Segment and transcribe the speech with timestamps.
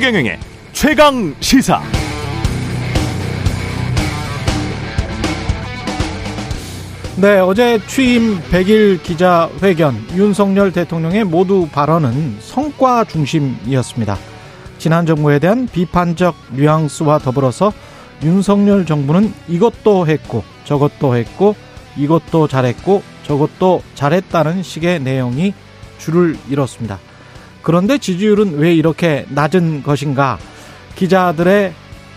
[0.00, 0.38] 최경영의
[0.72, 1.82] 최강 시사.
[7.18, 14.16] 네, 어제 취임 100일 기자회견 윤석열 대통령의 모두 발언은 성과 중심이었습니다.
[14.78, 17.70] 지난 정부에 대한 비판적 뉘앙스와 더불어서
[18.22, 21.54] 윤석열 정부는 이것도 했고 저것도 했고
[21.98, 25.52] 이것도 잘했고 저것도 잘했다는 식의 내용이
[25.98, 27.09] 줄을 잃었습니다.
[27.62, 30.38] 그런데 지지율은 왜 이렇게 낮은 것인가?
[30.96, 31.72] 기자들의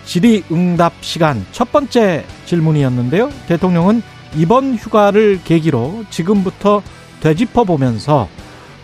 [0.06, 3.32] 질의응답 시간 첫 번째 질문이었는데요.
[3.48, 4.02] 대통령은
[4.36, 6.82] 이번 휴가를 계기로 지금부터
[7.22, 8.28] 되짚어 보면서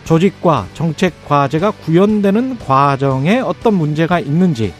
[0.04, 4.72] 조직과 정책 과제가 구현되는 과정에 어떤 문제가 있는지,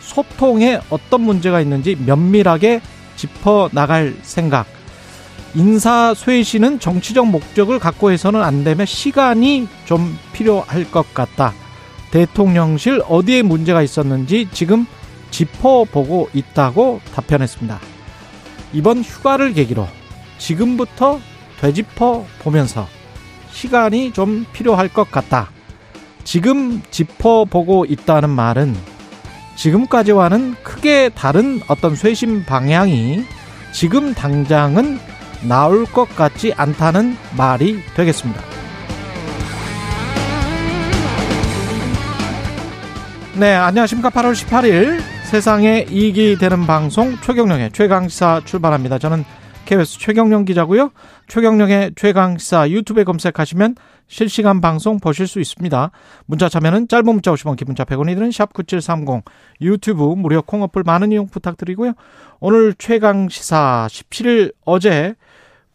[0.00, 2.80] 소통에 어떤 문제가 있는지 면밀하게
[3.16, 4.75] 짚어 나갈 생각.
[5.56, 11.54] 인사 쇄신은 정치적 목적을 갖고 해서는 안 되며 시간이 좀 필요할 것 같다.
[12.10, 14.86] 대통령실 어디에 문제가 있었는지 지금
[15.30, 17.80] 짚어보고 있다고 답변했습니다.
[18.74, 19.88] 이번 휴가를 계기로
[20.36, 21.20] 지금부터
[21.62, 22.86] 되짚어 보면서
[23.50, 25.48] 시간이 좀 필요할 것 같다.
[26.22, 28.76] 지금 짚어보고 있다는 말은
[29.56, 33.24] 지금까지와는 크게 다른 어떤 쇄신 방향이
[33.72, 35.15] 지금 당장은
[35.48, 38.40] 나올 것 같지 않다는 말이 되겠습니다.
[43.38, 44.10] 네, 안녕하십니까.
[44.10, 48.98] 8월 18일 세상에 이익이 되는 방송 최경령의 최강시사 출발합니다.
[48.98, 49.24] 저는
[49.66, 50.92] KBS 최경령 기자고요.
[51.28, 53.74] 최경령의 최강시사 유튜브에 검색하시면
[54.06, 55.90] 실시간 방송 보실 수 있습니다.
[56.26, 59.22] 문자 참여는 짧은 문자 50원, 기본자 100원이 드는 샵9730
[59.60, 61.92] 유튜브 무료 콩 어플 많은 이용 부탁드리고요.
[62.38, 65.14] 오늘 최강 시사 17일 어제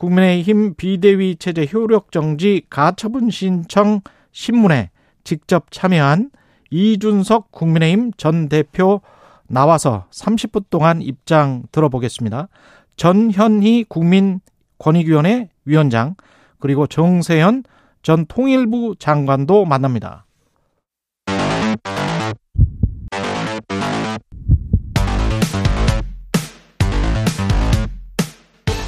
[0.01, 4.89] 국민의힘 비대위 체제 효력 정지 가처분 신청 신문에
[5.23, 6.31] 직접 참여한
[6.71, 9.01] 이준석 국민의힘 전 대표
[9.47, 12.47] 나와서 30분 동안 입장 들어보겠습니다.
[12.95, 16.15] 전현희 국민권익위원회 위원장
[16.57, 17.63] 그리고 정세현
[18.01, 20.25] 전 통일부 장관도 만납니다.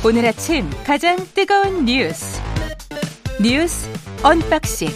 [0.05, 2.41] 오늘 아침 가장 뜨거운 뉴스
[3.41, 3.89] 뉴스
[4.21, 4.89] unboxing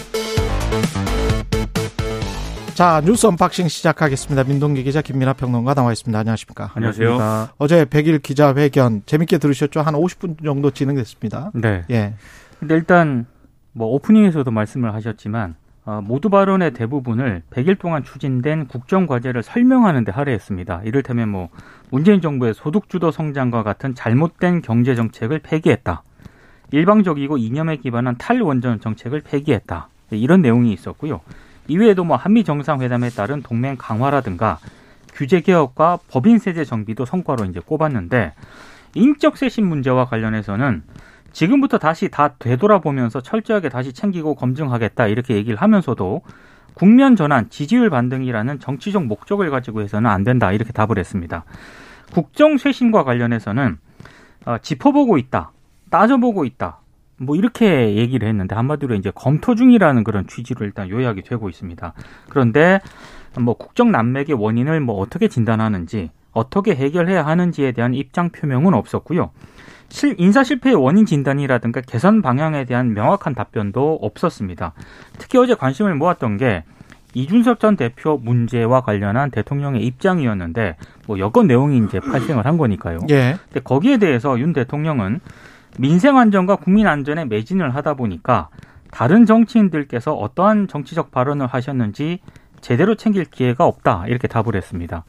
[2.73, 4.43] 자 뉴스 unboxing 시작하겠습니다.
[4.43, 6.19] 민동기 기자 김민하 평론가 나와 있습니다.
[6.19, 6.71] 안녕하십니까?
[6.75, 7.49] 안녕하세요.
[7.57, 9.81] 어제 100일 기자회견 재밌게 들으셨죠?
[9.81, 11.51] 한 50분 정도 진행됐습니다.
[11.55, 11.85] 네.
[11.89, 12.13] 예.
[12.59, 13.25] 근데 일단
[13.71, 15.66] 뭐 오프닝에서도 말씀을 하셨지만 어,
[16.03, 20.81] 모두 발언의 대부분을 100일 동안 추진된 국정 과제를 설명하는 데 할애했습니다.
[20.83, 21.49] 이를테면 뭐
[21.89, 26.03] 문재인 정부의 소득 주도 성장과 같은 잘못된 경제 정책을 폐기했다.
[26.71, 29.87] 일방적이고 이념에 기반한 탈원전 정책을 폐기했다.
[30.11, 31.21] 이런 내용이 있었고요.
[31.69, 34.59] 이외에도 뭐 한미 정상회담에 따른 동맹 강화라든가
[35.13, 38.33] 규제 개혁과 법인 세제 정비도 성과로 이제 꼽았는데
[38.93, 40.83] 인적 쇄신 문제와 관련해서는
[41.37, 46.23] 지금부터 다시 다 되돌아보면서 철저하게 다시 챙기고 검증하겠다 이렇게 얘기를 하면서도
[46.73, 51.45] 국면 전환, 지지율 반등이라는 정치적 목적을 가지고 해서는 안 된다 이렇게 답을 했습니다.
[52.11, 53.77] 국정 쇄신과 관련해서는
[54.45, 55.51] 어, 짚어보고 있다,
[55.91, 56.79] 따져보고 있다,
[57.17, 61.93] 뭐 이렇게 얘기를 했는데 한마디로 이제 검토 중이라는 그런 취지로 일단 요약이 되고 있습니다.
[62.29, 62.79] 그런데
[63.39, 69.29] 뭐 국정 난맥의 원인을 뭐 어떻게 진단하는지 어떻게 해결해야 하는지에 대한 입장 표명은 없었고요.
[69.89, 74.73] 실, 인사 실패의 원인 진단이라든가 개선 방향에 대한 명확한 답변도 없었습니다.
[75.17, 76.63] 특히 어제 관심을 모았던 게
[77.13, 80.75] 이준석 전 대표 문제와 관련한 대통령의 입장이었는데
[81.07, 82.99] 뭐 여건 내용이 이제 발생을 한 거니까요.
[83.09, 83.37] 예.
[83.45, 85.19] 근데 거기에 대해서 윤 대통령은
[85.79, 88.49] 민생 안전과 국민 안전에 매진을 하다 보니까
[88.91, 92.19] 다른 정치인들께서 어떠한 정치적 발언을 하셨는지
[92.61, 95.03] 제대로 챙길 기회가 없다 이렇게 답을 했습니다.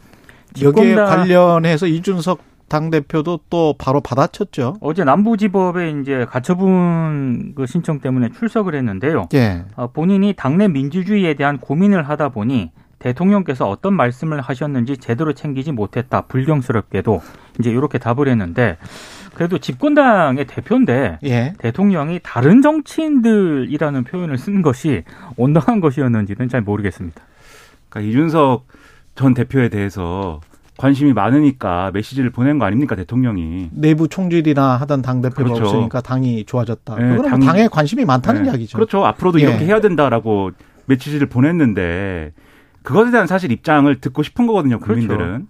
[0.60, 4.76] 여기에 관련해서 이준석 당 대표도 또 바로 받아쳤죠.
[4.80, 9.28] 어제 남부지법에 이제 가처분 그 신청 때문에 출석을 했는데요.
[9.34, 9.64] 예.
[9.76, 16.22] 어, 본인이 당내 민주주의에 대한 고민을 하다 보니 대통령께서 어떤 말씀을 하셨는지 제대로 챙기지 못했다.
[16.22, 17.22] 불경스럽게도
[17.58, 18.76] 이제 이렇게 답을 했는데
[19.34, 21.52] 그래도 집권당의 대표인데 예.
[21.58, 25.04] 대통령이 다른 정치인들이라는 표현을 쓴 것이
[25.36, 27.22] 온당한 것이었는지는 잘 모르겠습니다.
[27.88, 28.66] 그러니까 이준석
[29.14, 30.40] 전 대표에 대해서
[30.78, 35.64] 관심이 많으니까 메시지를 보낸 거 아닙니까 대통령이 내부 총질이나 하던 당 대표가 그렇죠.
[35.64, 36.94] 없으니까 당이 좋아졌다.
[36.94, 38.48] 네, 그건 당- 당에 관심이 많다는 네.
[38.48, 38.78] 이야기죠.
[38.78, 39.44] 그렇죠 앞으로도 예.
[39.44, 40.52] 이렇게 해야 된다라고
[40.86, 42.32] 메시지를 보냈는데
[42.84, 45.44] 그것에 대한 사실 입장을 듣고 싶은 거거든요 국민들은 그렇죠.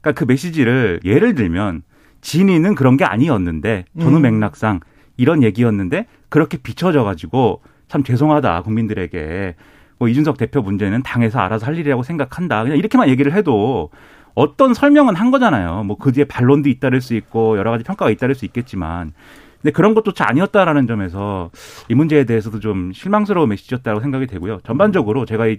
[0.00, 1.82] 그러니까 그 메시지를 예를 들면
[2.22, 4.22] 진위는 그런 게 아니었는데 전후 음.
[4.22, 4.80] 맥락상
[5.18, 9.56] 이런 얘기였는데 그렇게 비춰져 가지고 참 죄송하다 국민들에게
[9.98, 12.62] 뭐 이준석 대표 문제는 당에서 알아서 할 일이라고 생각한다.
[12.62, 13.90] 그냥 이렇게만 얘기를 해도
[14.34, 15.84] 어떤 설명은 한 거잖아요.
[15.84, 19.12] 뭐 그 뒤에 반론도 잇따를 수 있고 여러 가지 평가가 잇따를 수 있겠지만
[19.60, 21.50] 근데 그런 것조차 아니었다라는 점에서
[21.88, 24.60] 이 문제에 대해서도 좀 실망스러운 메시지였다고 생각이 되고요.
[24.64, 25.58] 전반적으로 제가 이,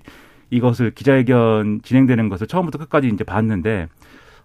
[0.49, 3.87] 이것을 기자회견 진행되는 것을 처음부터 끝까지 이제 봤는데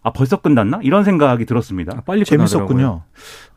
[0.02, 1.94] 아 벌써 끝났나 이런 생각이 들었습니다.
[1.96, 3.02] 아, 빨리 재밌었군요.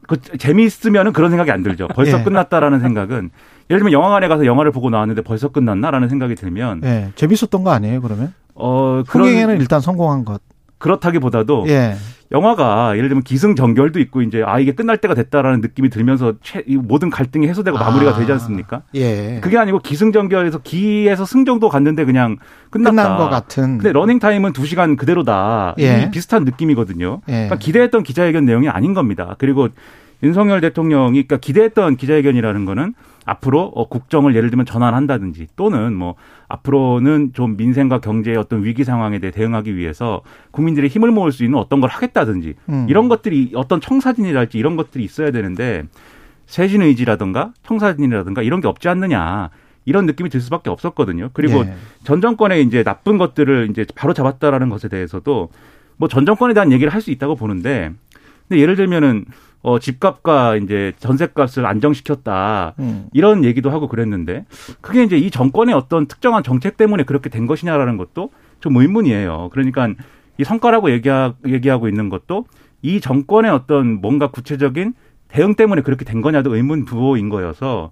[0.07, 1.87] 그 재미있으면은 그런 생각이 안 들죠.
[1.89, 2.23] 벌써 예.
[2.23, 3.29] 끝났다라는 생각은
[3.69, 7.11] 예를 들면 영화관에 가서 영화를 보고 나왔는데 벌써 끝났나라는 생각이 들면 예.
[7.15, 8.33] 재밌었던 거 아니에요 그러면?
[8.55, 10.41] 어 흥행에는 일단 성공한 것.
[10.79, 11.95] 그렇다기보다도 예.
[12.31, 17.09] 영화가 예를 들면 기승전결도 있고 이제 아 이게 끝날 때가 됐다라는 느낌이 들면서 최, 모든
[17.09, 17.85] 갈등이 해소되고 아.
[17.85, 18.83] 마무리가 되지 않습니까?
[18.95, 19.39] 예.
[19.41, 22.37] 그게 아니고 기승전결에서 기에서 승정도 갔는데 그냥
[22.69, 22.91] 끝났다.
[22.91, 23.79] 끝난 것 같은.
[23.79, 25.75] 근데 러닝 타임은 2 시간 그대로다.
[25.79, 26.09] 예.
[26.11, 27.21] 비슷한 느낌이거든요.
[27.27, 27.31] 예.
[27.31, 29.35] 그러니까 기대했던 기자회견 내용이 아닌 겁니다.
[29.39, 29.69] 그리고
[30.23, 32.93] 윤석열 대통령이 그러니까 기대했던 기자회견이라는 거는
[33.25, 36.15] 앞으로 어, 국정을 예를 들면 전환한다든지 또는 뭐
[36.47, 40.21] 앞으로는 좀 민생과 경제의 어떤 위기 상황에 대해 대응하기 위해서
[40.51, 42.85] 국민들의 힘을 모을 수 있는 어떤 걸 하겠다든지 음.
[42.89, 45.83] 이런 것들이 어떤 청사진이랄지 이런 것들이 있어야 되는데
[46.47, 49.49] 세신 의지라든가 청사진이라든가 이런 게 없지 않느냐.
[49.85, 51.29] 이런 느낌이 들 수밖에 없었거든요.
[51.33, 51.73] 그리고 예.
[52.03, 55.49] 전 정권의 이제 나쁜 것들을 이제 바로 잡았다라는 것에 대해서도
[55.97, 57.91] 뭐 전 정권에 대한 얘기를 할 수 있다고 보는데
[58.47, 59.25] 근데 예를 들면은
[59.69, 62.73] 어, 집값과 이제 전세값을 안정시켰다.
[62.79, 63.07] 음.
[63.13, 64.45] 이런 얘기도 하고 그랬는데
[64.81, 69.49] 그게 이제 이 정권의 어떤 특정한 정책 때문에 그렇게 된 것이냐라는 것도 좀 의문이에요.
[69.51, 69.89] 그러니까
[70.39, 72.45] 이 성과라고 얘기하, 얘기하고 있는 것도
[72.81, 74.93] 이 정권의 어떤 뭔가 구체적인
[75.27, 77.91] 대응 때문에 그렇게 된 거냐도 의문 부호인 거여서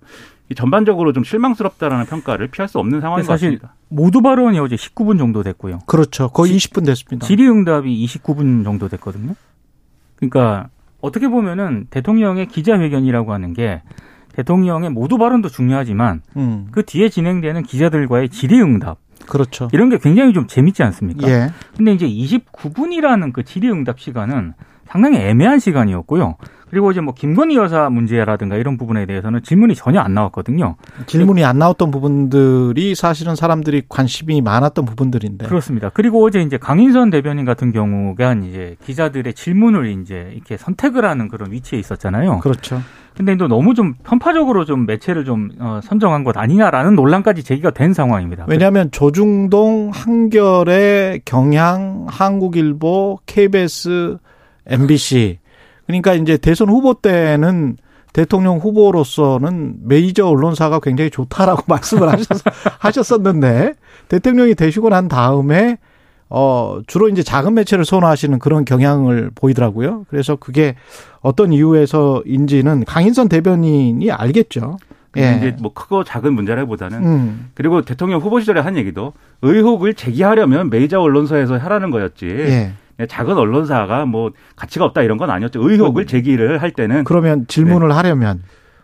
[0.56, 3.76] 전반적으로 좀 실망스럽다라는 평가를 피할 수 없는 상황인 사실 것 같습니다.
[3.90, 5.80] 모두 발언이 어제 19분 정도 됐고요.
[5.86, 6.30] 그렇죠.
[6.30, 7.28] 거의 20분 됐습니다.
[7.28, 9.36] 질의응답이 29분 정도 됐거든요.
[10.16, 10.70] 그러니까
[11.02, 13.82] 어떻게 보면은 대통령의 기자회견이라고 하는 게
[14.34, 16.68] 대통령의 모두 발언도 중요하지만 음.
[16.72, 19.68] 그 뒤에 진행되는 기자들과의 질의응답 그렇죠.
[19.74, 21.28] 이런 게 굉장히 좀 재밌지 않습니까?
[21.28, 21.50] 예.
[21.76, 24.54] 근데 이제 29분이라는 그 질의응답 시간은
[24.86, 26.36] 상당히 애매한 시간이었고요.
[26.70, 30.76] 그리고 이제 뭐 김건희 여사 문제라든가 이런 부분에 대해서는 질문이 전혀 안 나왔거든요.
[31.06, 35.48] 질문이 안 나왔던 부분들이 사실은 사람들이 관심이 많았던 부분들인데.
[35.48, 35.90] 그렇습니다.
[35.94, 41.52] 그리고 어제 이제 강인선 대변인 같은 경우가 이제 기자들의 질문을 이제 이렇게 선택을 하는 그런
[41.52, 42.40] 위치에 있었잖아요.
[42.40, 42.82] 그렇죠.
[43.16, 47.94] 근데 또 너무 좀 편파적으로 좀 매체를 좀 어, 선정한 것 아니냐라는 논란까지 제기가 된
[47.94, 48.46] 상황입니다.
[48.48, 54.18] 왜냐하면 조중동, 한결의 경향, 한국일보, KBS,
[54.68, 55.40] MBC
[55.88, 57.78] 그러니까 이제 대선 후보 때는
[58.14, 62.28] 대통령 후보로서는 메이저 언론사가 굉장히 좋다라고 말씀을 하셨,
[62.80, 63.74] 하셨었는데
[64.10, 65.78] 대통령이 되시고 난 다음에
[66.30, 70.06] 어 주로 이제 작은 매체를 선호하시는 그런 경향을 보이더라고요.
[70.10, 70.76] 그래서 그게
[71.22, 74.78] 어떤 이유에서인지는 강인선 대변인이 알겠죠.
[75.16, 75.36] 예.
[75.38, 77.50] 이제 뭐 크고 작은 문제라기보다는 음.
[77.54, 82.28] 그리고 대통령 후보 시절에 한 얘기도 의혹을 제기하려면 메이저 언론사에서 하라는 거였지.
[82.28, 82.74] 예.
[83.00, 85.68] 예, 작은 언론사가 뭐 가치가 없다 이런 건 아니었죠.
[85.68, 87.94] 의혹을 제기를 할 때는 그러면 질문을 네.
[87.94, 88.44] 하려면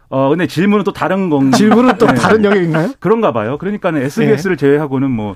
[0.10, 2.14] 어 근데 질문은 또 다른 건 질문은 또 네.
[2.14, 2.94] 다른 영역인가요?
[3.00, 3.58] 그런가 봐요.
[3.58, 4.60] 그러니까는 SBS를 네.
[4.60, 5.36] 제외하고는 뭐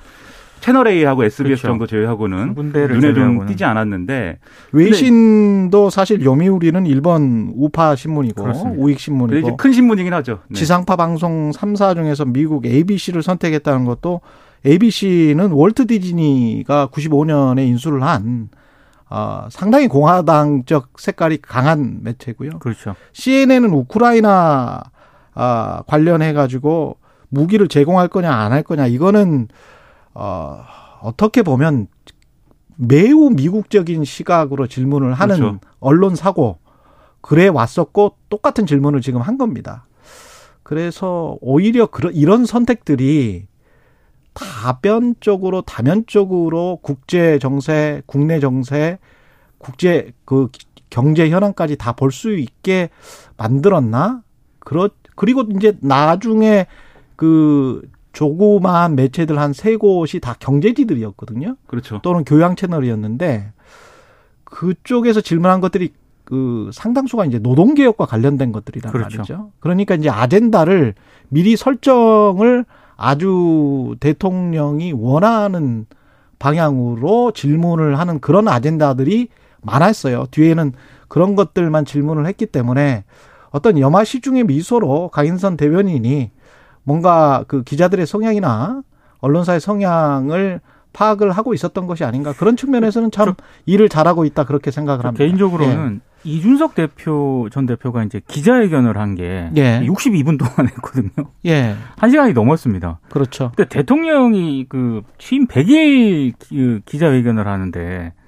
[0.60, 1.68] 채널 A하고 SBS 그렇죠.
[1.68, 4.38] 정도 제외하고는 눈에 좀 띄지 않았는데
[4.72, 8.80] 외신도 사실 요미우리는 일본 우파 신문이고 그렇습니다.
[8.80, 10.40] 우익 신문이고 큰 신문이긴 하죠.
[10.48, 10.58] 네.
[10.58, 14.20] 지상파 방송 3사 중에서 미국 ABC를 선택했다는 것도
[14.66, 18.48] ABC는 월트 디즈니가 95년에 인수를 한
[19.10, 22.58] 어, 상당히 공화당적 색깔이 강한 매체고요.
[22.58, 22.94] 그렇죠.
[23.12, 24.82] CNN은 우크라이나
[25.34, 26.98] 아, 관련해 가지고
[27.30, 29.48] 무기를 제공할 거냐 안 할 거냐 이거는
[30.14, 30.62] 어,
[31.02, 31.88] 어떻게 보면
[32.76, 35.60] 매우 미국적인 시각으로 질문을 하는 그렇죠.
[35.80, 36.58] 언론 사고
[37.20, 39.86] 그래 왔었고 똑같은 질문을 지금 한 겁니다.
[40.62, 43.47] 그래서 오히려 그런 이런 선택들이
[44.38, 48.98] 다변적으로 다면적으로 국제 정세, 국내 정세,
[49.58, 50.48] 국제 그
[50.90, 52.90] 경제 현황까지 다 볼 수 있게
[53.36, 54.22] 만들었나?
[54.60, 56.66] 그렇 그리고 이제 나중에
[57.16, 61.56] 그 조그마한 매체들 한 세 곳이 다 경제지들이었거든요.
[61.66, 62.00] 그렇죠.
[62.02, 63.52] 또는 교양 채널이었는데
[64.44, 65.92] 그쪽에서 질문한 것들이
[66.24, 69.18] 그 상당수가 이제 노동개혁과 관련된 것들이란 그렇죠.
[69.18, 69.52] 말이죠.
[69.60, 70.94] 그러니까 이제 아젠다를
[71.28, 72.64] 미리 설정을
[72.98, 75.86] 아주 대통령이 원하는
[76.38, 79.28] 방향으로 질문을 하는 그런 아젠다들이
[79.62, 80.26] 많았어요.
[80.30, 80.72] 뒤에는
[81.06, 83.04] 그런 것들만 질문을 했기 때문에
[83.50, 86.30] 어떤 염화 시 중의 미소로 강인선 대변인이
[86.82, 88.82] 뭔가 그 기자들의 성향이나
[89.20, 90.60] 언론사의 성향을
[90.92, 93.34] 파악을 하고 있었던 것이 아닌가 그런 측면에서는 참
[93.66, 95.24] 일을 잘하고 있다 그렇게 생각을 합니다.
[95.24, 96.08] 개인적으로는 예.
[96.24, 99.80] 이준석 대표 전 대표가 이제 기자회견을 한게 예.
[99.84, 101.10] 62분 동안 했거든요.
[101.46, 101.74] 예.
[101.96, 103.00] 1시간이 넘었습니다.
[103.10, 103.52] 그렇죠.
[103.54, 108.12] 근데 대통령이 그 취임 100일 기자회견을 하는데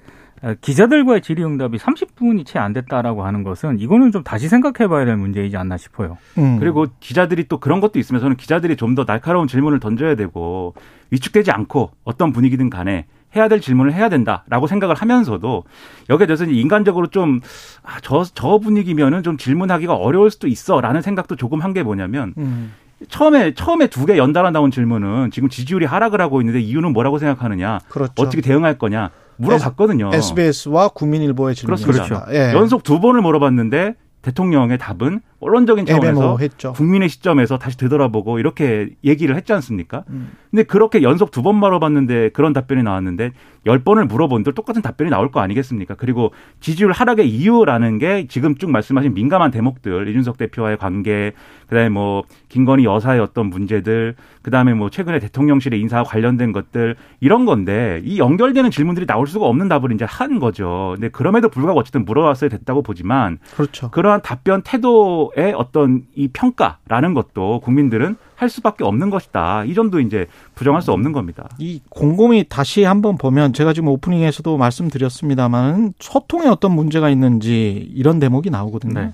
[0.61, 5.77] 기자들과의 질의응답이 30분이 채 안 됐다라고 하는 것은 이거는 좀 다시 생각해봐야 될 문제이지 않나
[5.77, 6.17] 싶어요.
[6.37, 6.57] 음.
[6.59, 10.73] 그리고 기자들이 또 그런 것도 있으면 저는 기자들이 좀 더 날카로운 질문을 던져야 되고
[11.11, 13.05] 위축되지 않고 어떤 분위기든 간에
[13.35, 15.63] 해야 될 질문을 해야 된다라고 생각을 하면서도
[16.09, 17.39] 여기에 대해서 인간적으로 좀,
[17.83, 22.33] 아, 저, 저 분위기면은 좀 질문하기가 어려울 수도 있어 라는 생각도 조금 한 게 뭐냐면
[22.37, 22.73] 음.
[23.07, 27.79] 처음에 처음에 두 개 연달아 나온 질문은 지금 지지율이 하락을 하고 있는데 이유는 뭐라고 생각하느냐,
[27.89, 28.11] 그렇죠.
[28.17, 29.09] 어떻게 대응할 거냐
[29.41, 30.11] 물어봤거든요.
[30.13, 31.91] SBS와 국민일보의 질문입니다.
[31.91, 32.25] 그렇죠.
[32.31, 32.53] 예.
[32.53, 36.37] 연속 두 번을 물어봤는데 대통령의 답은 언론적인 차원에서
[36.73, 40.03] 국민의 시점에서 다시 되돌아보고 이렇게 얘기를 했지 않습니까?
[40.09, 40.31] 음.
[40.51, 43.31] 근데 그렇게 연속 두번 물어봤는데 그런 답변이 나왔는데
[43.65, 45.95] 열 번을 물어본들 똑같은 답변이 나올 거 아니겠습니까?
[45.95, 51.33] 그리고 지지율 하락의 이유라는 게 지금 쭉 말씀하신 민감한 대목들 이준석 대표와의 관계
[51.67, 58.01] 그다음에 뭐 김건희 여사의 어떤 문제들 그다음에 뭐 최근에 대통령실의 인사와 관련된 것들 이런 건데
[58.03, 60.91] 이 연결되는 질문들이 나올 수가 없는 답을 이제 한 거죠.
[60.95, 63.89] 근데 그럼에도 불구하고 어쨌든 물어봤어야 됐다고 보지만 그렇죠.
[63.91, 69.65] 그러한 답변 태도 정도의 어떤 이 평가라는 것도 국민들은 할 수밖에 없는 것이다.
[69.65, 71.49] 이 점도 이제 부정할 수 없는 겁니다.
[71.57, 78.49] 이 곰곰이 다시 한번 보면 제가 지금 오프닝에서도 말씀드렸습니다만 소통에 어떤 문제가 있는지 이런 대목이
[78.49, 78.99] 나오거든요.
[78.99, 79.13] 네.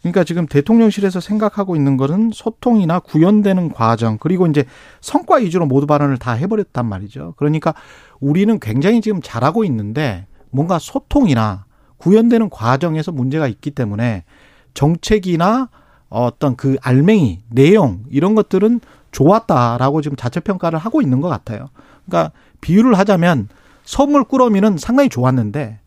[0.00, 4.64] 그러니까 지금 대통령실에서 생각하고 있는 것은 소통이나 구현되는 과정 그리고 이제
[5.00, 7.34] 성과 위주로 모두 발언을 다 해버렸단 말이죠.
[7.38, 7.74] 그러니까
[8.20, 11.64] 우리는 굉장히 지금 잘하고 있는데 뭔가 소통이나
[11.96, 14.24] 구현되는 과정에서 문제가 있기 때문에
[14.74, 15.68] 정책이나
[16.08, 21.68] 어떤 그 알맹이, 내용 이런 것들은 좋았다라고 지금 자체 평가를 하고 있는 것 같아요.
[22.06, 23.48] 그러니까 비유를 하자면
[23.84, 25.78] 선물 꾸러미는 상당히 좋았는데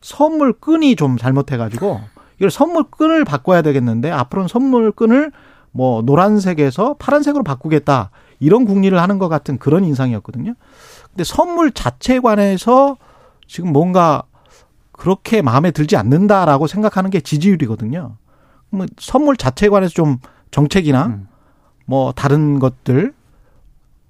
[0.00, 2.00] 선물 끈이 좀 잘못해가지고
[2.36, 5.32] 이걸 선물 끈을 바꿔야 되겠는데 앞으로는 선물 끈을
[5.70, 10.54] 뭐 노란색에서 파란색으로 바꾸겠다 이런 궁리를 하는 것 같은 그런 인상이었거든요.
[11.10, 12.96] 근데 선물 자체에 관해서
[13.46, 14.24] 지금 뭔가
[14.90, 18.16] 그렇게 마음에 들지 않는다라고 생각하는 게 지지율이거든요.
[18.72, 20.18] 뭐 선물 자체에 관해서 좀
[20.50, 21.28] 정책이나 음.
[21.86, 23.12] 뭐 다른 것들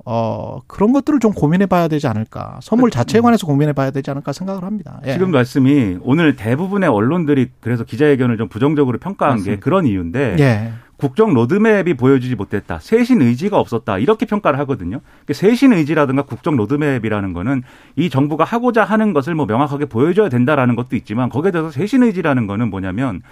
[0.04, 2.58] 어 그런 것들을 좀 고민해 봐야 되지 않을까.
[2.62, 3.22] 선물 그, 자체에 음.
[3.22, 5.00] 관해서 고민해 봐야 되지 않을까 생각을 합니다.
[5.06, 5.12] 예.
[5.12, 9.56] 지금 말씀이 오늘 대부분의 언론들이 그래서 기자회견을 좀 부정적으로 평가한 맞습니다.
[9.56, 10.72] 게 그런 이유인데 예.
[10.96, 12.78] 국정 로드맵이 보여주지 못했다.
[12.78, 13.98] 쇄신 의지가 없었다.
[13.98, 15.00] 이렇게 평가를 하거든요.
[15.24, 17.62] 그러니까 쇄신 의지라든가 국정 로드맵이라는 거는
[17.96, 22.46] 이 정부가 하고자 하는 것을 뭐 명확하게 보여줘야 된다라는 것도 있지만 거기에 대해서 쇄신 의지라는
[22.46, 23.22] 거는 뭐냐면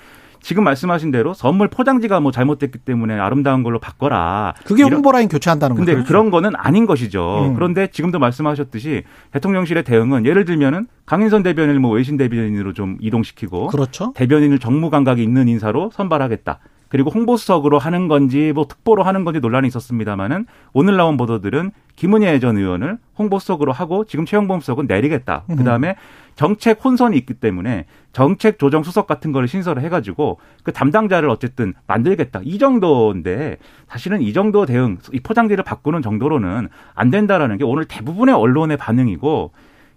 [0.40, 4.54] 지금 말씀하신 대로 선물 포장지가 뭐 잘못됐기 때문에 아름다운 걸로 바꿔라.
[4.64, 5.92] 그게 홍보 라인 교체한다는 거죠.
[5.92, 7.48] 근데 그런 거는 아닌 것이죠.
[7.50, 7.54] 음.
[7.54, 14.12] 그런데 지금도 말씀하셨듯이 대통령실의 대응은 예를 들면은 강인선 대변인을 뭐 외신 대변인으로 좀 이동시키고 그렇죠.
[14.14, 16.58] 대변인을 정무 감각이 있는 인사로 선발하겠다.
[16.90, 22.58] 그리고 홍보수석으로 하는 건지 뭐 특보로 하는 건지 논란이 있었습니다마는 오늘 나온 보도들은 김은혜 전
[22.58, 25.44] 의원을 홍보수석으로 하고 지금 최영범 수석은 내리겠다.
[25.50, 25.56] 음.
[25.56, 25.94] 그다음에
[26.34, 32.40] 정책 혼선이 있기 때문에 정책 조정 수석 같은 거를 신설을 해가지고 그 담당자를 어쨌든 만들겠다
[32.44, 38.34] 이 정도인데 사실은 이 정도 대응 이 포장지를 바꾸는 정도로는 안 된다라는 게 오늘 대부분의
[38.34, 39.52] 언론의 반응이고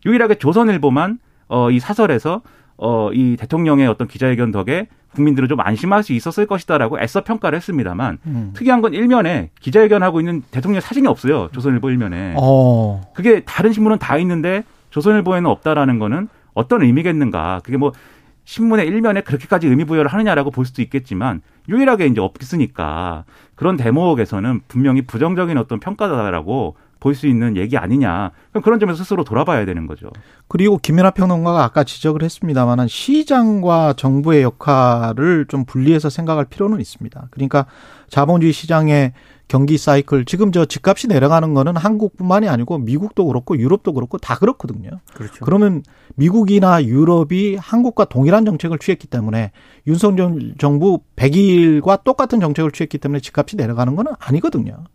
[0.06, 2.42] 유일하게 조선일보만 어 이 사설에서
[2.78, 8.18] 어 이 대통령의 어떤 기자회견 덕에 국민들은 좀 안심할 수 있었을 것이다라고 애써 평가를 했습니다만
[8.26, 8.52] 음.
[8.56, 13.02] 특이한 건 일면에 기자회견하고 있는 대통령 사진이 없어요 조선일보 일면에 어.
[13.14, 17.62] 그게 다른 신문은 다 있는데 조선일보에는 없다라는 거는 어떤 의미겠는가.
[17.64, 17.92] 그게 뭐
[18.46, 23.24] 신문의 일면에 그렇게까지 의미 부여를 하느냐라고 볼 수도 있겠지만 유일하게 이제 없으니까
[23.56, 28.32] 그런 대목에서는 분명히 부정적인 어떤 평가다라고 볼 수 있는 얘기 아니냐.
[28.52, 30.10] 그럼 그런 점에서 스스로 돌아봐야 되는 거죠.
[30.48, 37.28] 그리고 김연아 평론가가 아까 지적을 했습니다만은 시장과 정부의 역할을 좀 분리해서 생각할 필요는 있습니다.
[37.30, 37.66] 그러니까
[38.10, 39.12] 자본주의 시장의
[39.50, 44.90] 경기 사이클 지금 저 집값이 내려가는 거는 한국뿐만이 아니고 미국도 그렇고 유럽도 그렇고 다 그렇거든요.
[45.14, 45.44] 그렇죠.
[45.44, 45.84] 그러면
[46.16, 49.52] 미국이나 유럽이 한국과 동일한 정책을 취했기 때문에
[49.88, 54.86] 윤석열 정부 100일과 똑같은 정책을 취했기 때문에 집값이 내려가는 거는 아니거든요.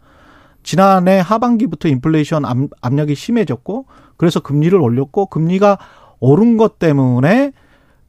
[0.62, 2.44] 지난해 하반기부터 인플레이션
[2.80, 3.86] 압력이 심해졌고
[4.16, 5.78] 그래서 금리를 올렸고 금리가
[6.20, 7.52] 오른 것 때문에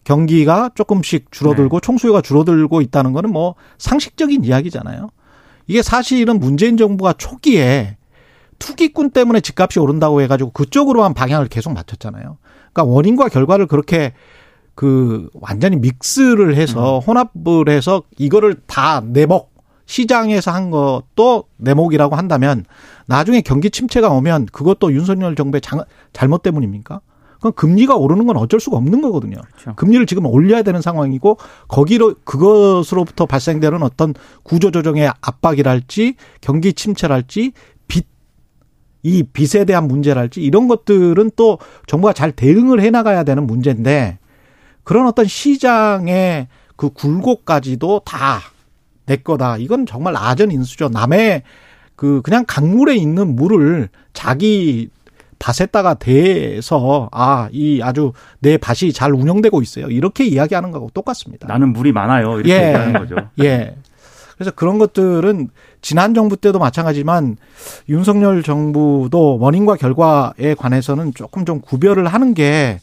[0.04, 1.86] 경기가 조금씩 줄어들고 네.
[1.86, 5.10] 총수요가 줄어들고 있다는 거는 뭐 상식적인 이야기잖아요.
[5.68, 7.98] 이게 사실은 문재인 정부가 초기에
[8.58, 12.38] 투기꾼 때문에 집값이 오른다고 해가지고 그쪽으로만 방향을 계속 맞췄잖아요.
[12.74, 14.14] 그러니까 원인과 결과를 그렇게
[14.76, 17.04] 그 완전히 믹스를 해서 음.
[17.04, 19.49] 혼합을 해서 이거를 다 내복
[19.90, 22.64] 시장에서 한 것도 내목이라고 한다면
[23.08, 27.02] 나중에 경기 침체가 오면 그것도 윤석열 정부의 장, 잘못 때문입니까?
[27.40, 29.38] 그럼 금리가 오르는 건 어쩔 수가 없는 거거든요.
[29.42, 29.76] 그렇죠.
[29.76, 37.54] 금리를 지금 올려야 되는 상황이고 거기로 그것으로부터 발생되는 어떤 구조 조정의 압박이랄지 경기 침체랄지
[37.88, 38.06] 빚
[39.02, 44.20] 이 빚에 대한 문제랄지 이런 것들은 또 정부가 잘 대응을 해 나가야 되는 문제인데
[44.84, 48.42] 그런 어떤 시장의 그 굴곡까지도 다
[49.10, 49.58] 내 거다.
[49.58, 50.90] 이건 정말 아전 인수죠.
[50.90, 51.42] 남의
[51.96, 54.90] 그 그냥 강물에 있는 물을 자기
[55.40, 59.88] 밭에다가 대서 아 이 아주 내 밭이 잘 운영되고 있어요.
[59.88, 61.48] 이렇게 이야기하는 거하고 똑같습니다.
[61.48, 62.40] 나는 물이 많아요.
[62.40, 62.68] 이렇게 예.
[62.68, 63.16] 얘기하는 거죠.
[63.42, 63.76] 예.
[64.36, 65.50] 그래서 그런 것들은
[65.82, 67.38] 지난 정부 때도 마찬가지지만
[67.90, 72.80] 윤석열 정부도 원인과 결과에 관해서는 조금 좀 구별을 하는 게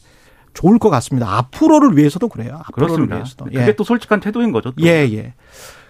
[0.53, 1.37] 좋을 것 같습니다.
[1.37, 2.59] 앞으로를 위해서도 그래요.
[2.65, 3.15] 앞으로를 그렇습니다.
[3.15, 3.45] 위해서도.
[3.45, 3.75] 그게 예.
[3.75, 4.71] 또 솔직한 태도인 거죠.
[4.71, 4.83] 또.
[4.83, 5.33] 예, 예.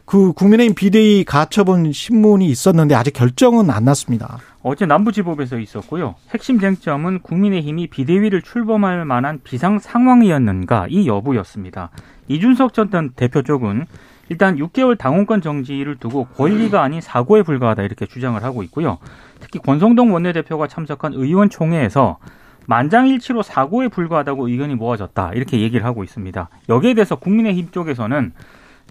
[0.08, 4.38] 그 국민의힘 비대위 가처분 신문이 있었는데 아직 결정은 안 났습니다.
[4.64, 6.16] 어제 남부지법에서 있었고요.
[6.32, 11.90] 핵심 쟁점은 국민의힘이 비대위를 출범할 만한 비상 상황이었는가 이 여부였습니다.
[12.30, 13.86] 이준석 전 대표 쪽은
[14.30, 19.00] 일단 6개월 당원권 정지를 두고 권리가 아닌 사고에 불과하다 이렇게 주장을 하고 있고요.
[19.42, 22.18] 특히 권성동 원내대표가 참석한 의원총회에서
[22.66, 26.48] 만장일치로 사고에 불과하다고 의견이 모아졌다 이렇게 얘기를 하고 있습니다.
[26.70, 28.32] 여기에 대해서 국민의힘 쪽에서는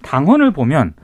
[0.02, 0.94] 당헌을 보면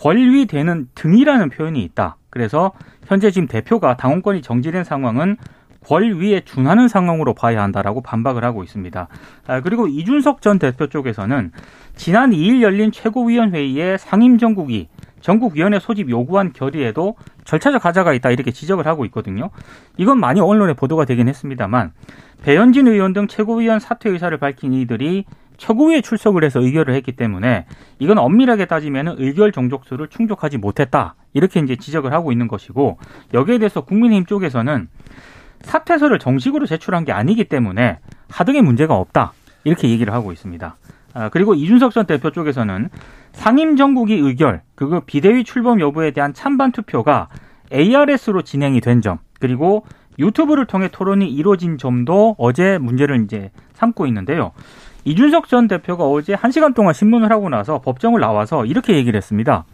[0.00, 2.16] 권리되는 등이라는 표현이 있다.
[2.30, 2.72] 그래서
[3.06, 5.36] 현재 지금 대표가 당원권이 정지된 상황은
[5.84, 9.08] 권위에 준하는 상황으로 봐야 한다라고 반박을 하고 있습니다.
[9.46, 11.52] 아, 그리고 이준석 전 대표 쪽에서는
[11.96, 14.88] 지난 2일 열린 최고위원회의에 상임정국이
[15.20, 19.50] 전국위원회 소집 요구한 결의에도 절차적 가자가 있다 이렇게 지적을 하고 있거든요.
[19.96, 21.92] 이건 많이 언론에 보도가 되긴 했습니다만
[22.42, 25.24] 배현진 의원 등 최고위원 사퇴 의사를 밝힌 이들이
[25.60, 27.66] 최고위에 출석을 해서 의결을 했기 때문에
[27.98, 31.14] 이건 엄밀하게 따지면 의결 정족수를 충족하지 못했다.
[31.34, 32.98] 이렇게 이제 지적을 하고 있는 것이고
[33.34, 34.88] 여기에 대해서 국민의힘 쪽에서는
[35.60, 37.98] 사퇴서를 정식으로 제출한 게 아니기 때문에
[38.30, 39.32] 하등의 문제가 없다.
[39.64, 40.76] 이렇게 얘기를 하고 있습니다.
[41.12, 42.88] 아, 그리고 이준석 전 대표 쪽에서는
[43.32, 47.28] 상임 정국이 의결, 그거 비대위 출범 여부에 대한 찬반 투표가
[47.70, 49.84] ARS로 진행이 된 점, 그리고
[50.18, 54.52] 유튜브를 통해 토론이 이루어진 점도 어제 문제를 이제 삼고 있는데요.
[55.04, 59.64] 이준석 전 대표가 어제 한시간 동안 신문을 하고 나서 법정을 나와서 이렇게 얘기를 했습니다.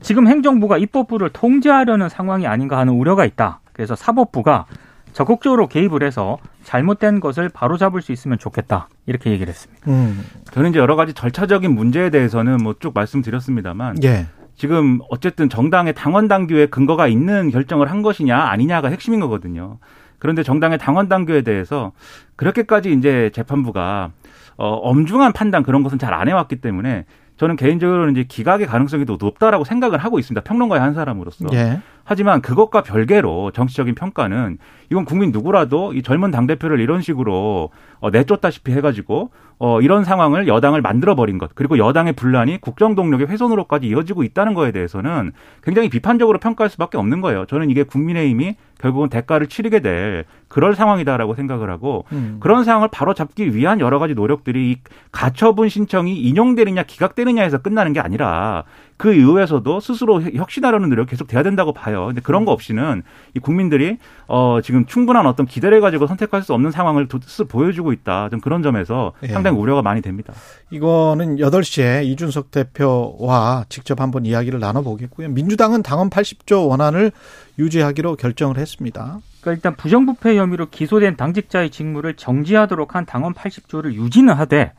[0.00, 3.60] 지금 행정부가 입법부를 통제하려는 상황이 아닌가 하는 우려가 있다.
[3.72, 4.66] 그래서 사법부가
[5.12, 8.88] 적극적으로 개입을 해서 잘못된 것을 바로잡을 수 있으면 좋겠다.
[9.06, 9.90] 이렇게 얘기를 했습니다.
[9.90, 10.24] 음.
[10.52, 14.26] 저는 이제 여러 가지 절차적인 문제에 대해서는 뭐 쭉 말씀드렸습니다만 예.
[14.56, 19.78] 지금 어쨌든 정당의 당원 당규에 근거가 있는 결정을 한 것이냐 아니냐가 핵심인 거거든요.
[20.18, 21.92] 그런데 정당의 당원 당규에 대해서
[22.36, 24.10] 그렇게까지 이제 재판부가
[24.56, 27.04] 어, 엄중한 판단 그런 것은 잘 안 해왔기 때문에
[27.38, 30.42] 저는 개인적으로는 이제 기각의 가능성이 더 높다라고 생각을 하고 있습니다.
[30.44, 31.46] 평론가의 한 사람으로서.
[31.54, 31.80] 예.
[32.04, 34.58] 하지만 그것과 별개로 정치적인 평가는
[34.90, 40.82] 이건 국민 누구라도 이 젊은 당대표를 이런 식으로 어, 내쫓다시피 해가지고 어, 이런 상황을 여당을
[40.82, 46.68] 만들어버린 것 그리고 여당의 분란이 국정 동력의 훼손으로까지 이어지고 있다는 거에 대해서는 굉장히 비판적으로 평가할
[46.68, 47.46] 수밖에 없는 거예요.
[47.46, 52.38] 저는 이게 국민의힘이 결국은 대가를 치르게 될 그럴 상황이다라고 생각을 하고 음.
[52.40, 54.78] 그런 상황을 바로 잡기 위한 여러 가지 노력들이
[55.12, 58.64] 가처분 신청이 인용되느냐 기각되느냐에서 끝나는 게 아니라
[58.96, 61.91] 그 이후에서도 스스로 혁신하려는 노력 계속 돼야 된다고 봐요.
[62.00, 63.02] 근데 그런 거 없이는
[63.34, 68.28] 이 국민들이 어 지금 충분한 어떤 기대를 가지고 선택할 수 없는 상황을 스스로 보여주고 있다.
[68.30, 69.28] 좀 그런 점에서 예.
[69.28, 70.32] 상당히 우려가 많이 됩니다.
[70.70, 75.28] 이거는 8시에 이준석 대표와 직접 한번 이야기를 나눠보겠고요.
[75.28, 77.12] 민주당은 당원 80조 원안을
[77.58, 79.18] 유지하기로 결정을 했습니다.
[79.40, 84.72] 그러니까 일단 부정부패 혐의로 기소된 당직자의 직무를 정지하도록 한 당원 80조를 유지는 하되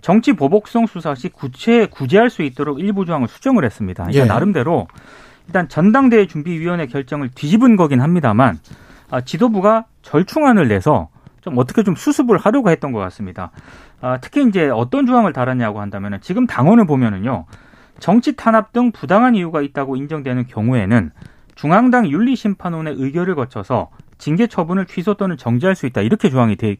[0.00, 4.04] 정치 보복성 수사 시 구체 구제할 수 있도록 일부 조항을 수정을 했습니다.
[4.04, 4.28] 그러니까 예.
[4.28, 4.86] 나름대로
[5.48, 8.58] 일단 전당대회 준비위원회 결정을 뒤집은 거긴 합니다만
[9.10, 11.08] 아, 지도부가 절충안을 내서
[11.40, 13.50] 좀 어떻게 좀 수습을 하려고 했던 것 같습니다.
[14.00, 17.46] 아, 특히 이제 어떤 조항을 달았냐고 한다면 지금 당원을 보면은요
[17.98, 21.10] 정치 탄압 등 부당한 이유가 있다고 인정되는 경우에는
[21.54, 26.76] 중앙당 윤리심판원의 의결을 거쳐서 징계 처분을 취소 또는 정지할 수 있다 이렇게 조항이 되,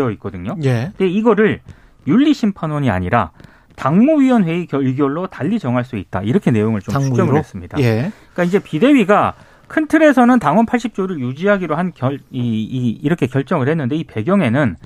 [0.00, 0.56] 어 있거든요.
[0.64, 0.92] 예.
[0.96, 1.60] 근데 이거를
[2.06, 3.30] 윤리심판원이 아니라
[3.78, 6.22] 당무위원회의 의결로 달리 정할 수 있다.
[6.22, 7.14] 이렇게 내용을 좀 당무위로?
[7.14, 7.78] 수정을 했습니다.
[7.80, 8.10] 예.
[8.32, 9.34] 그러니까 이제 비대위가
[9.68, 14.76] 큰 틀에서는 당원 80조를 유지하기로 한 결, 이, 이, 이렇게 결정을 했는데 이 배경에는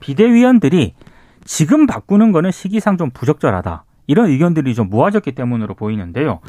[0.00, 0.94] 비대위원들이
[1.44, 3.84] 지금 바꾸는 거는 시기상 좀 부적절하다.
[4.06, 6.40] 이런 의견들이 좀 모아졌기 때문으로 보이는데요.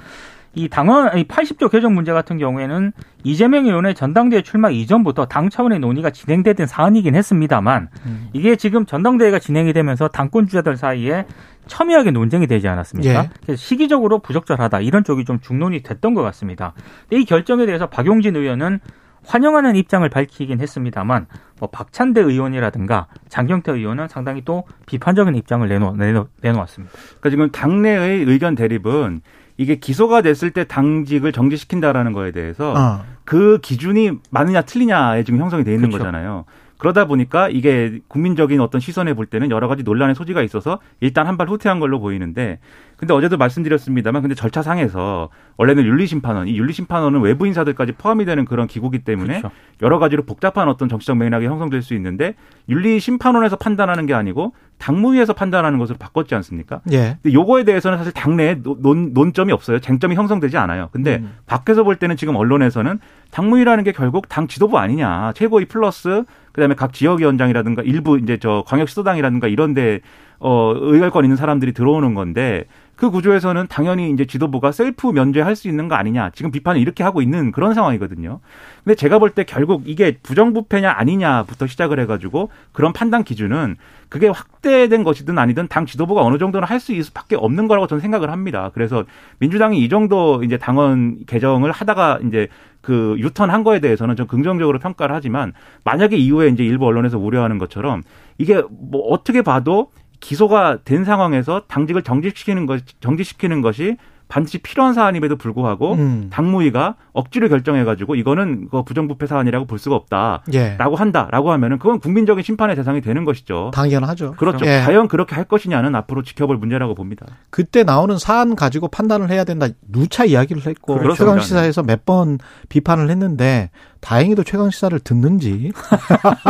[0.56, 2.92] 이 당원 이 80조 개정 문제 같은 경우에는
[3.24, 8.28] 이재명 의원의 전당대회 출마 이전부터 당 차원의 논의가 진행되던 사안이긴 했습니다만 음.
[8.34, 11.26] 이게 지금 전당대회가 진행이 되면서 당권 주자들 사이에
[11.68, 13.24] 첨예하게 논쟁이 되지 않았습니까?
[13.24, 13.30] 예.
[13.46, 16.74] 그래서 시기적으로 부적절하다 이런 쪽이 좀 중론이 됐던 것 같습니다.
[17.10, 18.80] 근데 이 결정에 대해서 박용진 의원은
[19.26, 21.28] 환영하는 입장을 밝히긴 했습니다만
[21.60, 26.94] 뭐 박찬대 의원이라든가 장경태 의원은 상당히 또 비판적인 입장을 내놓, 내놓, 내놓았습니다.
[27.20, 29.22] 그러니까 지금 당내의 의견 대립은
[29.58, 33.06] 이게 기소가 됐을 때 당직을 정지시킨다라는 거에 대해서 어.
[33.24, 36.06] 그 기준이 맞느냐 틀리냐에 지금 형성이 돼 있는 그렇죠.
[36.06, 36.46] 거잖아요.
[36.84, 41.38] 그러다 보니까 이게 국민적인 어떤 시선에 볼 때는 여러 가지 논란의 소지가 있어서 일단 한
[41.38, 42.60] 발 후퇴한 걸로 보이는데
[42.98, 49.00] 근데 어제도 말씀드렸습니다만 근데 절차상에서 원래는 윤리심판원, 이 윤리심판원은 외부 인사들까지 포함이 되는 그런 기구기
[49.00, 49.56] 때문에 그렇죠.
[49.82, 52.36] 여러 가지로 복잡한 어떤 정치적 맥락이 형성될 수 있는데
[52.70, 56.82] 윤리심판원에서 판단하는 게 아니고 당무위에서 판단하는 것으로 바꿨지 않습니까?
[56.92, 57.18] 예.
[57.22, 59.80] 근데 요거에 대해서는 사실 당내에 논, 논점이 없어요.
[59.80, 60.90] 쟁점이 형성되지 않아요.
[60.92, 61.36] 근데 음.
[61.46, 63.00] 밖에서 볼 때는 지금 언론에서는
[63.32, 65.34] 당무위라는 게 결국 당 지도부 아니냐.
[65.36, 70.02] 최고위 플러스 그다음에 각 지역위원장이라든가 일부 이제 저 광역시도당이라든가 이런데
[70.46, 75.88] 어 의결권 있는 사람들이 들어오는 건데 그 구조에서는 당연히 이제 지도부가 셀프 면제할 수 있는
[75.88, 76.30] 거 아니냐.
[76.36, 78.40] 지금 비판을 이렇게 하고 있는 그런 상황이거든요.
[78.84, 83.78] 근데 제가 볼 때 결국 이게 부정부패냐 아니냐부터 시작을 해가지고 그런 판단 기준은
[84.10, 88.02] 그게 확대된 것이든 아니든 당 지도부가 어느 정도는 할 수 있을 수밖에 없는 거라고 저는
[88.02, 88.70] 생각을 합니다.
[88.74, 89.06] 그래서
[89.40, 92.48] 민주당이 이 정도 이제 당원 개정을 하다가 이제
[92.82, 95.54] 그 유턴한 거에 대해서는 좀 긍정적으로 평가를 하지만
[95.86, 98.04] 만약에 이후에 이제 일부 언론에서 우려하는 것처럼
[98.38, 99.92] 이게 뭐 어떻게 봐도
[100.24, 103.98] 기소가 된 상황에서 당직을 정지시키는 것 정지시키는 것이
[104.30, 106.30] 반드시 필요한 사안임에도 불구하고 음.
[106.32, 110.76] 당무위가 억지로 결정해가지고 이거는 그 부정부패 사안이라고 볼 수가 없다라고 예.
[110.98, 113.70] 한다라고 하면은 그건 국민적인 심판의 대상이 되는 것이죠.
[113.76, 114.32] 당연하죠.
[114.32, 114.66] 그렇죠.
[114.66, 114.82] 예.
[114.86, 117.28] 과연 그렇게 할 것이냐는 앞으로 지켜볼 문제라고 봅니다.
[117.52, 119.68] 그때 나오는 사안 가지고 판단을 해야 된다.
[119.92, 121.16] 누차 이야기를 했고 그렇죠.
[121.18, 123.70] 최강 시사에서 몇 번 비판을 했는데
[124.04, 125.72] 다행히도 최강 시사를 듣는지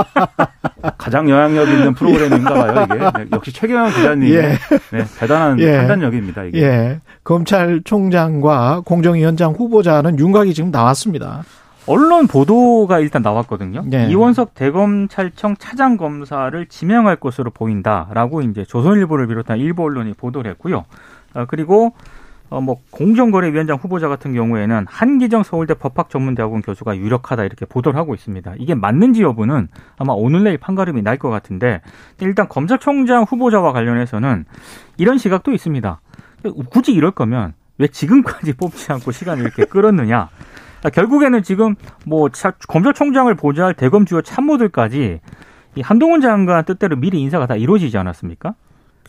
[0.97, 4.41] 가장 영향력 있는 프로그램인가 봐요 이게 네, 역시 최경영 기자님의 예.
[4.91, 5.77] 네, 대단한 예.
[5.77, 6.99] 판단력입니다 이게 예.
[7.23, 11.43] 검찰총장과 공정위원장 후보자는 윤곽이 지금 나왔습니다.
[11.85, 13.83] 언론 보도가 일단 나왔거든요.
[13.85, 14.07] 네.
[14.09, 20.85] 이원석 대검찰청 차장 검사를 지명할 것으로 보인다라고 이제 조선일보를 비롯한 일부 언론이 보도를 했고요.
[21.33, 21.93] 어, 그리고
[22.53, 28.53] 어, 뭐 공정거래위원장 후보자 같은 경우에는 한기정 서울대 법학전문대학원 교수가 유력하다 이렇게 보도를 하고 있습니다.
[28.59, 31.81] 이게 맞는지 여부는 아마 오늘 내일 판가름이 날 것 같은데
[32.19, 34.45] 일단 검찰총장 후보자와 관련해서는
[34.97, 36.01] 이런 시각도 있습니다.
[36.69, 40.29] 굳이 이럴 거면 왜 지금까지 뽑지 않고 시간을 이렇게 끌었느냐?
[40.93, 42.29] 결국에는 지금 뭐
[42.67, 45.21] 검찰총장을 보좌할 대검 주요 참모들까지
[45.75, 48.53] 이 한동훈 장관 뜻대로 미리 인사가 다 이루어지지 않았습니까?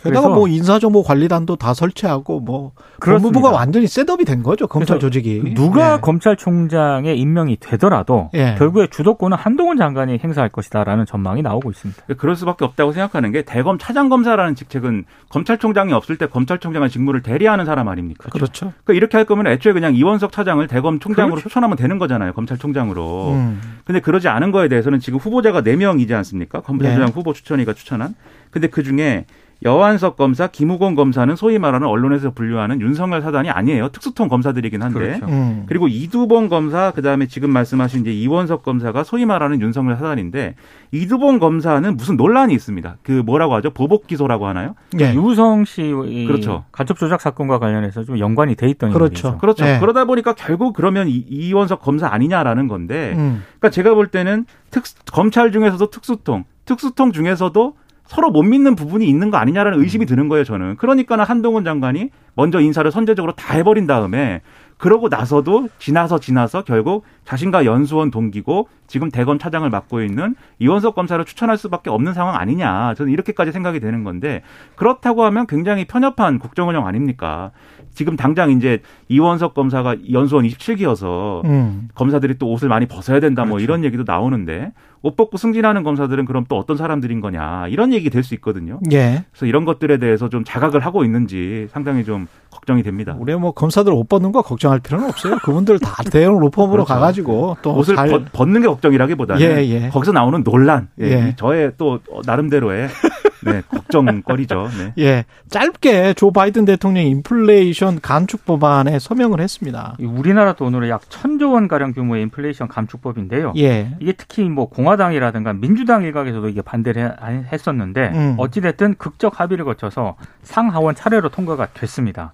[0.02, 3.32] 게다가 뭐 인사정보 관리단도 다 설치하고 뭐 그렇습니다.
[3.32, 6.00] 법무부가 완전히 setup이 된 거죠 검찰 조직이 누가 예.
[6.00, 8.54] 검찰총장에 임명이 되더라도 예.
[8.58, 12.02] 결국에 주도권은 한동훈 장관이 행사할 것이다라는 전망이 나오고 있습니다.
[12.18, 17.88] 그럴 수밖에 없다고 생각하는 게 대검 차장검사라는 직책은 검찰총장이 없을 때 검찰총장의 직무를 대리하는 사람
[17.88, 18.28] 아닙니까?
[18.30, 18.72] 그렇죠.
[18.84, 21.48] 그러니까 이렇게 할 거면 애초에 그냥 이원석 차장을 대검 총장으로 그렇죠.
[21.48, 23.30] 추천하면 되는 거잖아요 검찰총장으로.
[23.32, 23.60] 음.
[23.84, 26.60] 근데 그러지 않은 거에 대해서는 지금 후보자가 4명이지 않습니까?
[26.60, 27.12] 검찰총장 예.
[27.12, 28.14] 후보 추천위가 추천한.
[28.50, 29.26] 근데 그 중에
[29.64, 33.88] 여완석 검사, 김우건 검사는 소위 말하는 언론에서 분류하는 윤석열 사단이 아니에요.
[33.88, 34.98] 특수통 검사들이긴 한데.
[34.98, 35.26] 그렇죠.
[35.26, 35.64] 음.
[35.66, 40.54] 그리고 이두봉 검사, 그다음에 지금 말씀하신 이제 이원석 검사가 소위 말하는 윤석열 사단인데
[40.92, 42.96] 이두봉 검사는 무슨 논란이 있습니다.
[43.02, 43.70] 그 뭐라고 하죠?
[43.70, 44.74] 보복 기소라고 하나요?
[44.92, 45.14] 네.
[45.14, 45.82] 유성 씨
[46.26, 46.64] 그렇죠.
[46.70, 49.12] 가족 조작 사건과 관련해서 좀 연관이 돼 있던 그렇죠.
[49.12, 49.38] 얘기죠.
[49.38, 49.64] 그렇죠.
[49.64, 49.80] 네.
[49.80, 53.14] 그러다 보니까 결국 그러면 이, 원석 검사 아니냐라는 건데.
[53.16, 53.42] 음.
[53.58, 57.74] 그러니까 제가 볼 때는 특 검찰 중에서도 특수통, 특수통 중에서도
[58.06, 60.76] 서로 못 믿는 부분이 있는 거 아니냐라는 의심이 드는 거예요, 저는.
[60.76, 64.42] 그러니까는 한동훈 장관이 먼저 인사를 선제적으로 다 해버린 다음에
[64.84, 71.24] 그러고 나서도 지나서 지나서 결국 자신과 연수원 동기고 지금 대검 차장을 맡고 있는 이원석 검사를
[71.24, 72.92] 추천할 수밖에 없는 상황 아니냐.
[72.92, 74.42] 저는 이렇게까지 생각이 되는 건데
[74.76, 77.50] 그렇다고 하면 굉장히 편협한 국정운영 아닙니까?
[77.94, 81.88] 지금 당장 이제 이원석 검사가 연수원 27기여서 음.
[81.94, 83.64] 검사들이 또 옷을 많이 벗어야 된다 뭐 그렇죠.
[83.64, 88.24] 이런 얘기도 나오는데 옷 벗고 승진하는 검사들은 그럼 또 어떤 사람들인 거냐 이런 얘기 될
[88.24, 88.80] 수 있거든요.
[88.92, 89.24] 예.
[89.30, 93.14] 그래서 이런 것들에 대해서 좀 자각을 하고 있는지 상당히 좀 걱정이 됩니다.
[93.18, 95.36] 우리 뭐 검사들 옷 벗는 거 걱정할 필요는 없어요.
[95.44, 96.94] 그분들 다 대형 로펌으로 그렇죠.
[96.94, 98.08] 가가지고 또 옷을 잘...
[98.32, 99.88] 벗 는 게 걱정이라기보다는 예, 예.
[99.88, 101.04] 거기서 나오는 논란, 예.
[101.10, 101.34] 예.
[101.36, 102.88] 저의 또 나름대로의
[103.44, 104.68] 네, 걱정거리죠.
[104.78, 104.92] 네.
[104.98, 105.24] 예.
[105.50, 109.96] 짧게 조 바이든 대통령이 인플레이션 감축 법안에 서명을 했습니다.
[110.00, 113.52] 우리나라 돈으로 약 천조 원 가량 규모의 인플레이션 감축법인데요.
[113.56, 113.96] 예.
[114.00, 117.16] 이게 특히 뭐 공화당이라든가 민주당 일각에서도 이게 반대를
[117.52, 118.34] 했었는데 음.
[118.38, 122.32] 어찌 됐든 극적 합의를 거쳐서 상하원 차례로 통과가 됐습니다.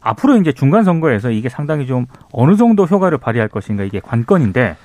[0.00, 4.76] 앞으로 이제 중간 선거에서 이게 상당히 좀 어느 정도 효과를 발휘할 것인가 이게 관건인데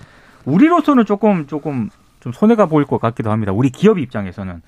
[0.45, 3.51] 우리로서는 조금 조금 좀 손해가 보일 것 같기도 합니다.
[3.51, 4.61] 우리 기업 입장에서는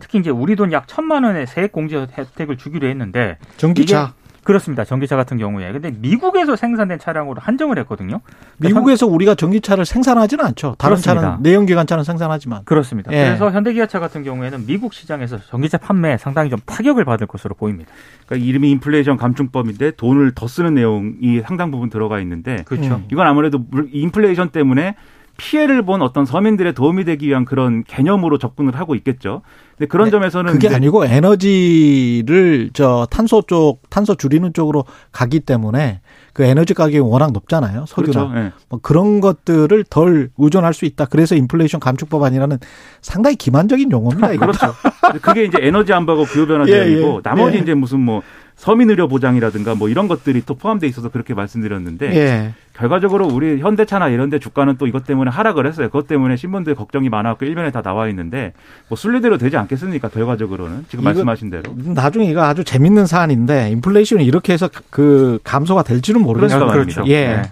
[0.00, 4.84] 특히 이제 우리 돈 약 천만 원의 세액 공제 혜택을 주기로 했는데 전기차 그렇습니다.
[4.84, 5.70] 전기차 같은 경우에.
[5.70, 8.20] 근데 미국에서 생산된 차량으로 한정을 했거든요.
[8.58, 10.76] 그러니까 미국에서 우리가 전기차를 생산하지는 않죠.
[10.78, 11.20] 다른 그렇습니다.
[11.32, 12.64] 차는 내연기관 차는 생산하지만.
[12.64, 13.12] 그렇습니다.
[13.12, 13.26] 예.
[13.26, 17.90] 그래서 현대기아차 같은 경우에는 미국 시장에서 전기차 판매에 상당히 좀 타격을 받을 것으로 보입니다.
[18.26, 22.94] 그러니까 이름이 인플레이션 감축법인데 돈을 더 쓰는 내용이 상당 부분 들어가 있는데 그렇죠.
[22.94, 23.04] 음.
[23.12, 23.60] 이건 아무래도
[23.92, 24.94] 인플레이션 때문에
[25.40, 29.40] 피해를 본 어떤 서민들의 도움이 되기 위한 그런 개념으로 접근을 하고 있겠죠.
[29.78, 36.02] 근데 그런 네, 점에서는 그게 아니고 에너지를 저 탄소 쪽 탄소 줄이는 쪽으로 가기 때문에
[36.34, 37.86] 그 에너지 가격이 워낙 높잖아요.
[37.88, 38.34] 석유나 그렇죠.
[38.34, 38.52] 네.
[38.68, 41.06] 뭐 그런 것들을 덜 의존할 수 있다.
[41.06, 42.58] 그래서 인플레이션 감축 법안이라는
[43.00, 44.32] 상당히 기만적인 용어입니다.
[44.34, 44.46] 이거.
[44.46, 44.74] 그렇죠.
[45.22, 47.20] 그게 이제 에너지 안보하고 기후 변화 대응이고 예, 예.
[47.22, 47.62] 나머지 예.
[47.62, 48.20] 이제 무슨 뭐
[48.60, 52.54] 서민 의료 보장이라든가 뭐 이런 것들이 또 포함돼 있어서 그렇게 말씀드렸는데 예.
[52.74, 55.86] 결과적으로 우리 현대차나 이런 데 주가는 또 이것 때문에 하락을 했어요.
[55.86, 58.52] 그것 때문에 신문들 걱정이 많았고 일면에 다 나와 있는데
[58.88, 60.10] 뭐 순리대로 되지 않겠습니까?
[60.10, 61.74] 결과적으로는 지금 말씀하신 대로.
[61.74, 66.66] 나중에 이거 아주 재밌는 사안인데 인플레이션이 이렇게 해서 그 감소가 될지는 모르겠어요.
[66.66, 67.04] 그렇죠.
[67.06, 67.28] 예.
[67.28, 67.42] 네.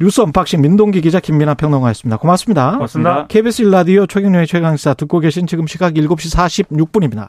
[0.00, 2.16] 뉴스 unboxing 민동기 기자 김민하 평론가였습니다.
[2.16, 2.72] 고맙습니다.
[2.72, 3.26] 고맙습니다.
[3.26, 7.28] KBS 일라디오 최경영의 최강시사 듣고 계신 지금 시각 7시 46분입니다.